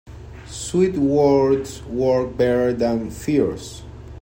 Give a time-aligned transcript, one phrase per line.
[0.47, 3.83] Sweet words work better than fierce.